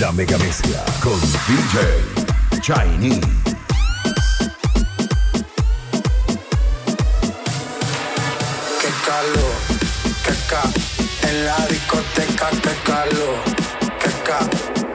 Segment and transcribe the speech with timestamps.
[0.00, 3.20] La mega mezcla con DJ Chinese.
[8.80, 9.54] Qué calor,
[10.24, 10.62] qué ca,
[11.28, 13.38] en la discoteca, qué calor,
[14.00, 14.40] qué ca,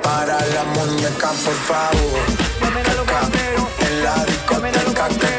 [0.02, 2.20] para la muñeca, por favor.
[2.59, 3.21] Qué ca,
[3.88, 5.32] en la discoteca, qué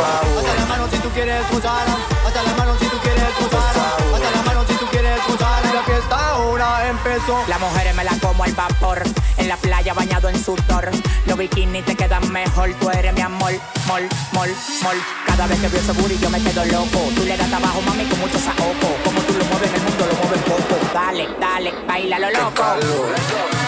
[0.00, 0.44] favor.
[0.58, 1.86] La mano si tú quieres cruzar.
[2.26, 3.76] Hasta la mano si tú quieres cruzar.
[4.14, 5.74] Hasta la mano si tú quieres cruzar.
[5.74, 7.44] La fiesta ahora empezó.
[7.48, 9.02] Las mujeres me la como al vapor.
[9.36, 10.90] En la playa bañado en sudor.
[11.26, 12.72] Los bikinis te quedan mejor.
[12.80, 13.52] Tú eres mi amor.
[13.86, 14.50] Mol, mol,
[14.82, 14.96] mol.
[15.26, 16.98] Cada vez que veo ese booty yo me quedo loco.
[17.16, 18.88] Tú le das abajo, mami, con mucho saoco.
[19.04, 20.76] Como tú lo mueves el mundo, lo mueves poco.
[20.94, 23.59] Dale, dale, baila lo loco.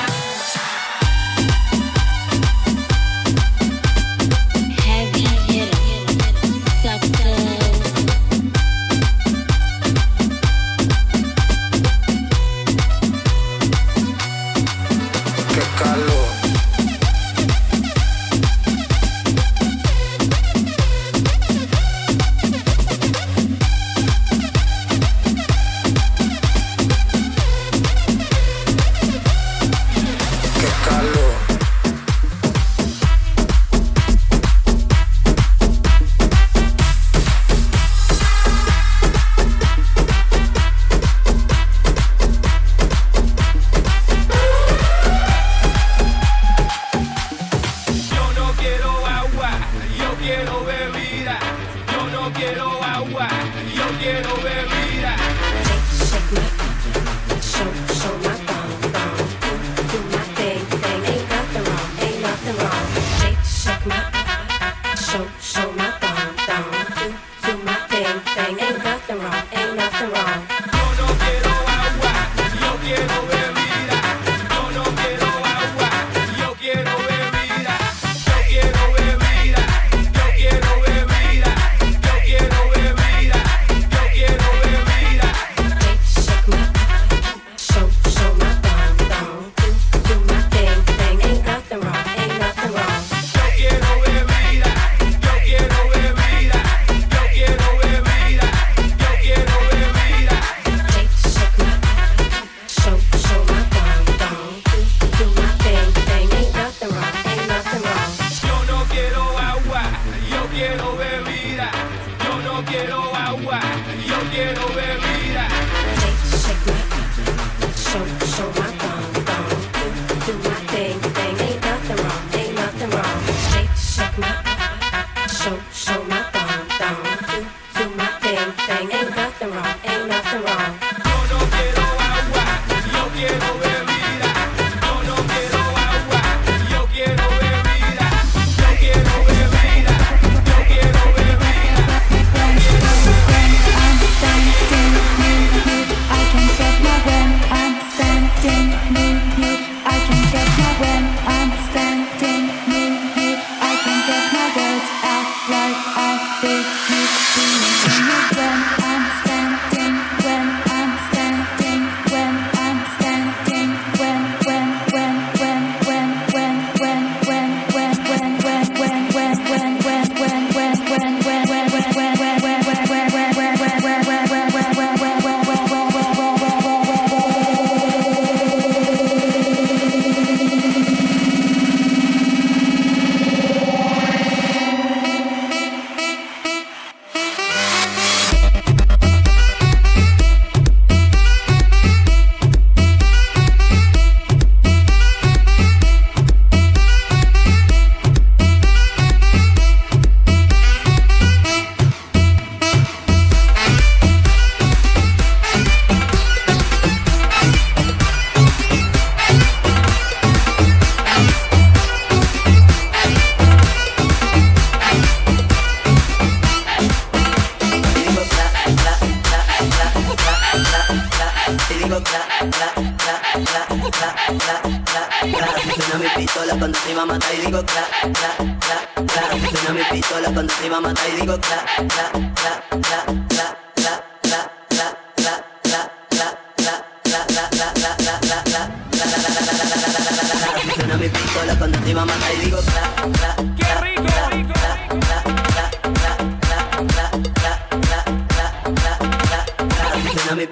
[148.53, 149.62] Thank you.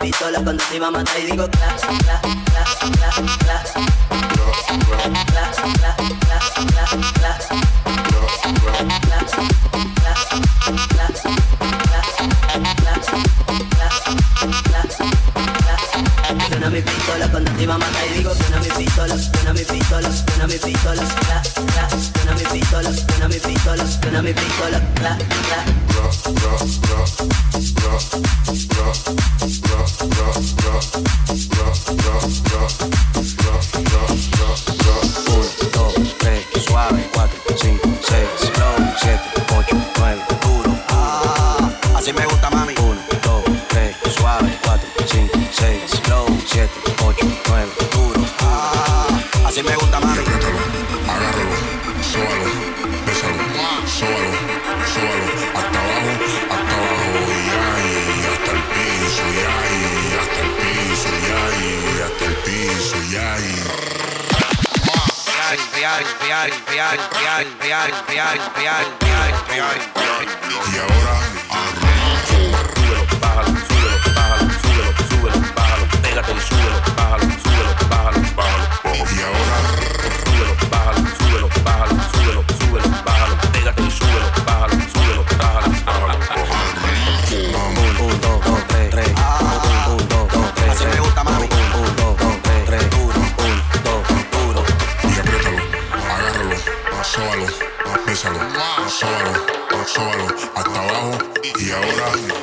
[0.01, 3.73] pistola cuando te iba a matar y digo clas, clas, clas, clas, clas.
[4.31, 4.67] Clas,
[5.31, 6.47] clas, clas, clas,
[7.13, 7.47] clas.
[7.51, 8.87] Clas, clas,
[16.49, 18.51] clas, mi pistola cuando te a matar y digo mi.
[30.33, 31.10] yeah, yeah.
[66.47, 70.29] real, real, real, real, real, real, real, real, real.
[70.73, 71.15] Y ahora,
[73.21, 73.60] arriba.
[102.01, 102.40] around me.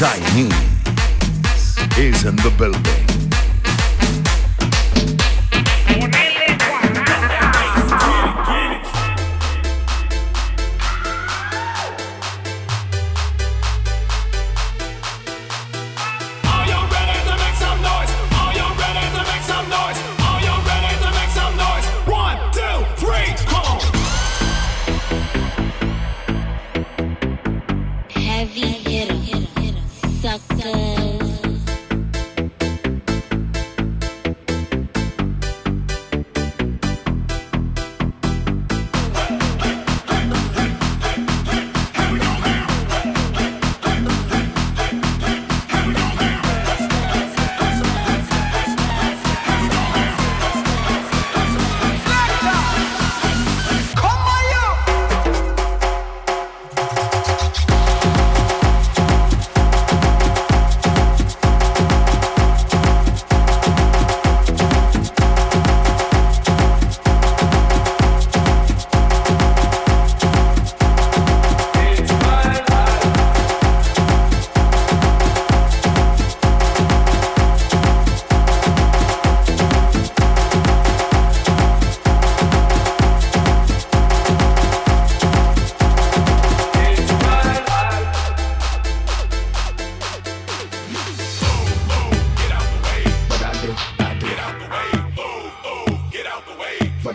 [0.00, 0.48] Chinese
[1.98, 3.29] is in the building.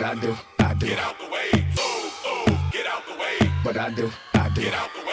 [0.03, 0.87] I do, I do.
[0.87, 1.65] Get out the way.
[1.79, 3.51] Ooh, ooh, get out the way.
[3.63, 4.61] But I do, I do.
[4.61, 5.04] Get out the way.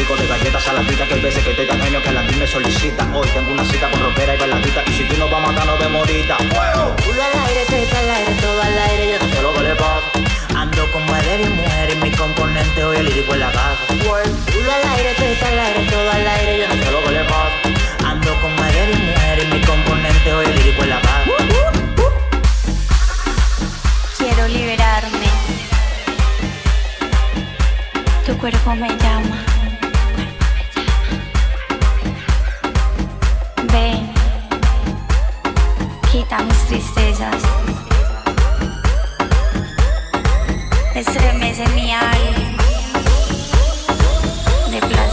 [0.00, 2.34] de galletas a la vida que hay veces que te dan años que la ti
[2.34, 3.06] me solicita.
[3.14, 5.66] Hoy tengo una cita con rockera y bailadita y si tú no vas a matar
[5.66, 6.36] no de morita.
[6.36, 6.96] ¡Fuego!
[6.96, 9.76] Al aire, teta al aire, todo al aire, yo te lo que le.
[10.56, 13.86] Ando como de mi mujer y mi componente hoy el hijo el agajo.
[13.88, 17.26] Pulo al aire, teta al aire, todo al aire, yo te lo que le.
[18.08, 21.30] Ando como de mi mujer y mi componente hoy el hijo el agajo.
[21.30, 22.12] Uh, uh, uh.
[24.16, 25.28] Quiero liberarme.
[28.24, 29.59] Tu cuerpo me llama.
[33.72, 34.12] ven,
[36.10, 37.42] quita mis tristezas,
[40.94, 42.62] estremece mi alma.
[44.70, 45.09] De plata.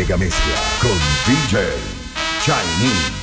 [0.00, 1.68] mega mezcla con DJ
[2.40, 3.19] Chinese.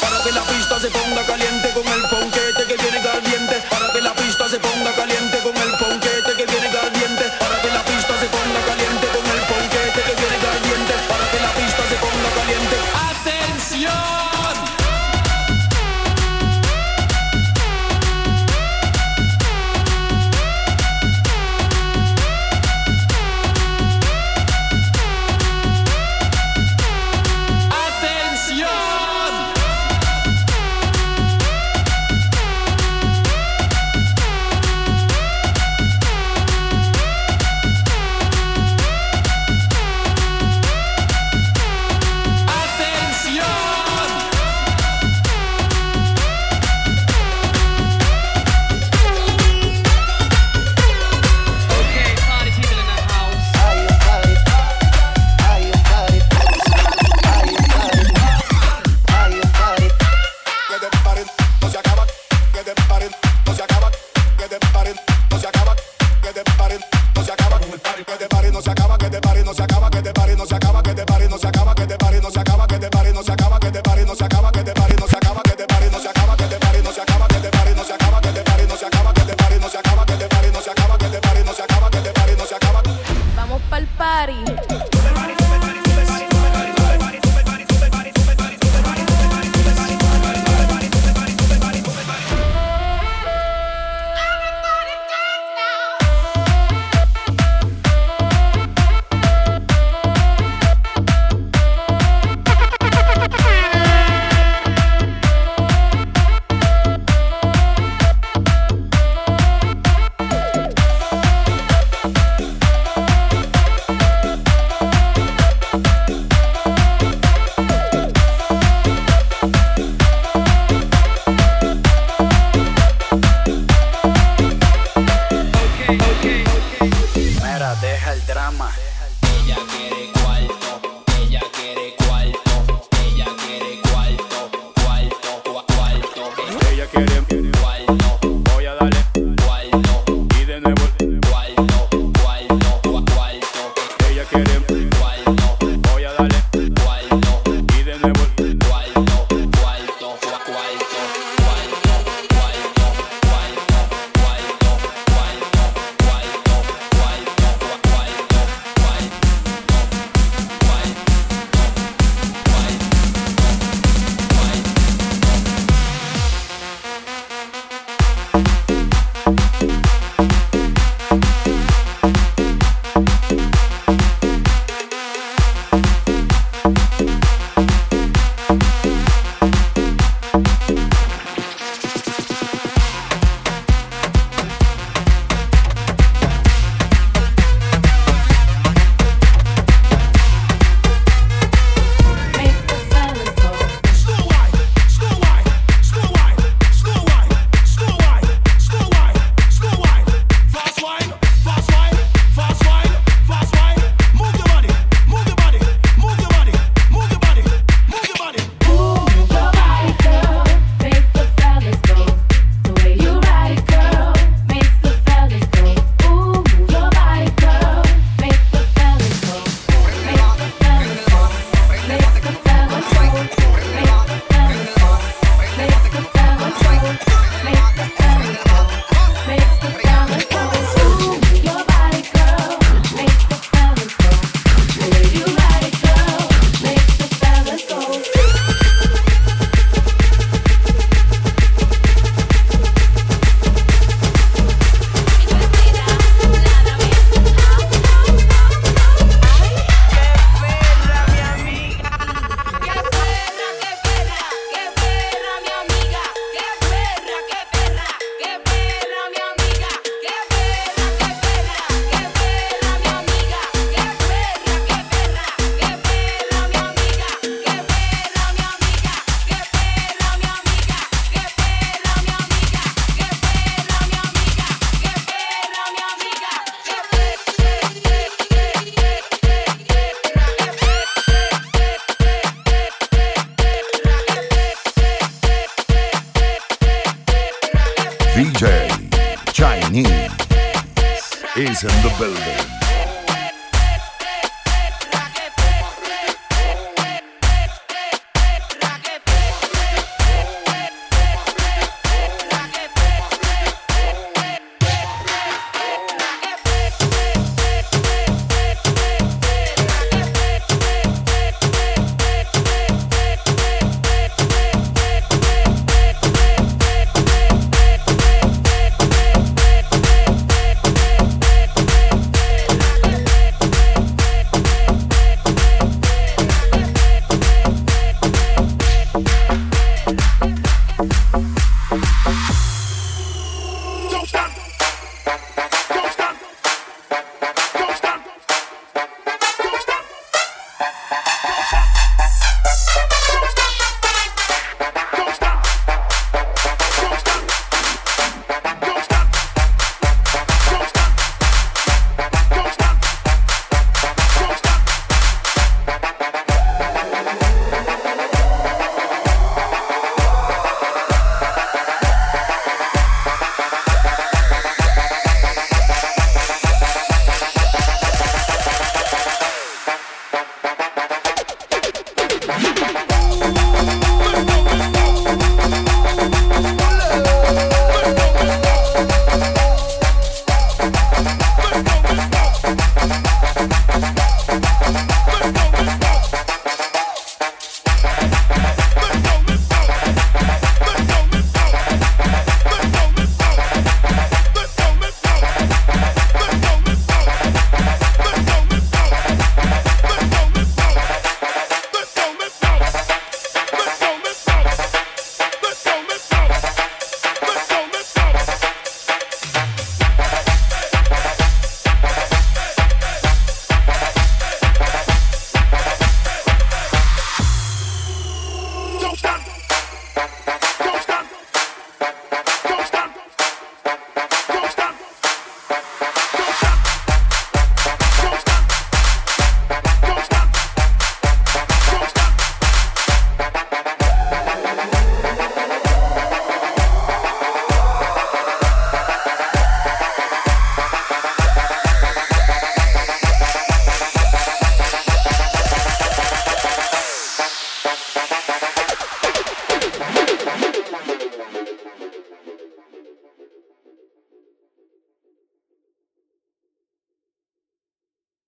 [0.00, 3.62] Para que la pista se ponga caliente con el ponquete que viene caliente.
[3.70, 5.09] Para que la pista se ponga caliente.